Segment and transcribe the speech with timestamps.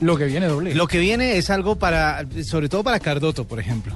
[0.00, 0.74] Lo que viene doble.
[0.74, 3.94] Lo que viene es algo para, sobre todo para Cardoto, por ejemplo.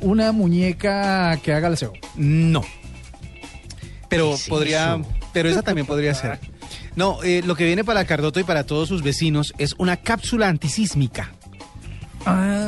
[0.00, 1.92] Una muñeca que haga el SEO.
[2.16, 2.62] No.
[4.08, 5.06] Pero ¿Qué es podría, eso?
[5.32, 6.38] pero esa también podría ser.
[6.96, 10.48] No, eh, lo que viene para Cardoto y para todos sus vecinos es una cápsula
[10.48, 11.32] antisísmica.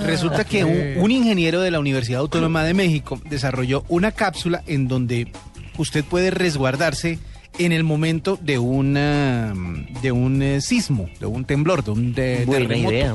[0.04, 4.88] Resulta que un, un ingeniero de la Universidad Autónoma de México desarrolló una cápsula en
[4.88, 5.30] donde
[5.78, 7.18] usted puede resguardarse
[7.58, 9.54] en el momento de una
[10.02, 12.92] de un eh, sismo, de un temblor, de un de- Buena terremoto.
[12.94, 13.14] idea.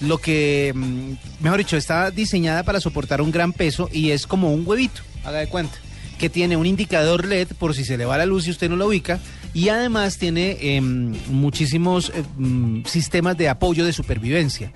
[0.00, 1.12] Lo que, mm,
[1.44, 5.38] mejor dicho, está diseñada para soportar un gran peso y es como un huevito, haga
[5.38, 5.74] de cuenta,
[6.18, 8.76] que tiene un indicador LED por si se le va la luz y usted no
[8.76, 9.20] lo ubica
[9.54, 14.72] y además tiene em, muchísimos eh, mm, sistemas de apoyo de supervivencia.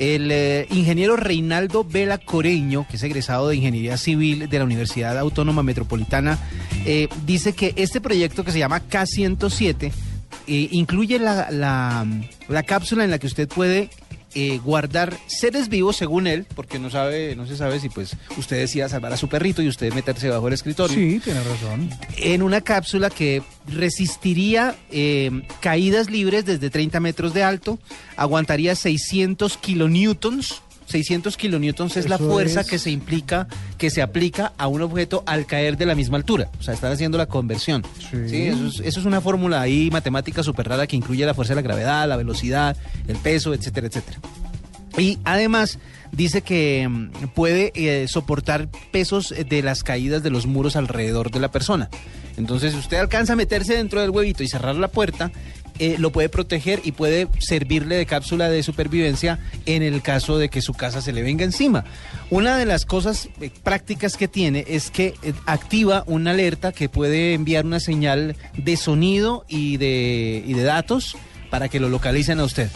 [0.00, 5.16] El eh, ingeniero Reinaldo Vela Coreño, que es egresado de Ingeniería Civil de la Universidad
[5.18, 6.38] Autónoma Metropolitana,
[6.86, 9.92] eh, dice que este proyecto que se llama K107
[10.46, 12.06] eh, incluye la, la-
[12.48, 13.90] la cápsula en la que usted puede
[14.34, 18.58] eh, guardar seres vivos según él, porque no sabe, no se sabe si pues usted
[18.58, 21.90] decida salvar a su perrito y usted meterse bajo el escritorio Sí, tiene razón.
[22.16, 27.78] en una cápsula que resistiría eh, caídas libres desde 30 metros de alto,
[28.16, 30.62] aguantaría 600 kilonewtons.
[30.90, 33.46] 600 kilonewtons es la fuerza es- que se implica,
[33.78, 36.50] que se aplica a un objeto al caer de la misma altura.
[36.58, 37.82] O sea, están haciendo la conversión.
[37.98, 38.28] Sí.
[38.28, 41.52] Sí, eso, es, eso es una fórmula ahí matemática súper rara que incluye la fuerza
[41.52, 42.76] de la gravedad, la velocidad,
[43.08, 44.18] el peso, etcétera, etcétera.
[44.98, 45.78] Y además
[46.12, 51.30] dice que mm, puede eh, soportar pesos eh, de las caídas de los muros alrededor
[51.30, 51.88] de la persona.
[52.36, 55.30] Entonces, si usted alcanza a meterse dentro del huevito y cerrar la puerta,
[55.80, 60.50] eh, lo puede proteger y puede servirle de cápsula de supervivencia en el caso de
[60.50, 61.86] que su casa se le venga encima.
[62.28, 66.90] Una de las cosas eh, prácticas que tiene es que eh, activa una alerta que
[66.90, 71.16] puede enviar una señal de sonido y de, y de datos
[71.48, 72.68] para que lo localicen a usted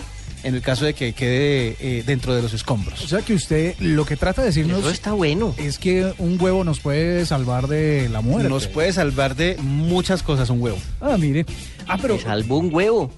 [0.45, 3.01] en el caso de que quede eh, dentro de los O escombros.
[3.01, 5.55] sea que usted lo que trata de decirnos Eso está bueno.
[5.59, 8.49] es que un huevo nos puede salvar de la muerte.
[8.49, 10.79] Nos puede salvar de muchas cosas un huevo.
[11.01, 11.45] Ah, mire.
[11.87, 13.11] Ah, pero Me salvó un huevo.